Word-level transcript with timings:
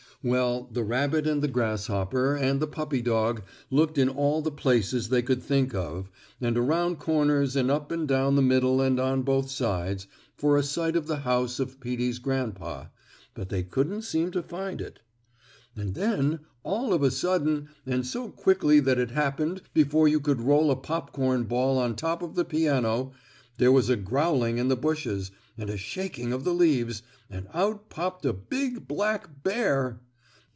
Well, 0.23 0.69
the 0.71 0.83
rabbit 0.83 1.25
and 1.25 1.41
the 1.41 1.47
grasshopper 1.47 2.35
and 2.35 2.59
the 2.59 2.67
puppy 2.67 3.01
dog 3.01 3.41
looked 3.71 3.97
in 3.97 4.07
all 4.07 4.43
the 4.43 4.51
places 4.51 5.09
they 5.09 5.23
could 5.23 5.41
think 5.41 5.73
of, 5.73 6.11
and 6.39 6.55
around 6.59 6.99
corners 6.99 7.55
and 7.55 7.71
up 7.71 7.91
and 7.91 8.07
down 8.07 8.35
the 8.35 8.43
middle 8.43 8.81
and 8.81 8.99
on 8.99 9.23
both 9.23 9.49
sides, 9.49 10.05
for 10.37 10.57
a 10.57 10.61
sight 10.61 10.95
of 10.95 11.07
the 11.07 11.21
house 11.21 11.59
of 11.59 11.79
Peetie's 11.79 12.19
grandpa, 12.19 12.89
but 13.33 13.49
they 13.49 13.63
couldn't 13.63 14.03
seem 14.03 14.29
to 14.33 14.43
find 14.43 14.79
it. 14.79 14.99
And 15.75 15.95
then, 15.95 16.41
all 16.61 16.93
of 16.93 17.01
a 17.01 17.09
sudden, 17.09 17.69
and 17.87 18.05
so 18.05 18.29
quickly 18.29 18.79
that 18.79 18.99
it 18.99 19.09
happened 19.09 19.63
before 19.73 20.07
you 20.07 20.19
could 20.19 20.41
roll 20.41 20.69
a 20.69 20.75
popcorn 20.75 21.45
ball 21.45 21.79
on 21.79 21.95
top 21.95 22.21
of 22.21 22.35
the 22.35 22.45
piano, 22.45 23.11
there 23.57 23.71
was 23.71 23.89
a 23.89 23.95
growling 23.95 24.59
in 24.59 24.67
the 24.67 24.77
bushes, 24.77 25.31
and 25.57 25.71
a 25.71 25.77
shaking 25.77 26.31
of 26.31 26.43
the 26.43 26.53
leaves, 26.53 27.01
and 27.27 27.47
out 27.55 27.89
popped 27.89 28.23
a 28.23 28.33
big, 28.33 28.87
black 28.87 29.41
bear. 29.41 29.99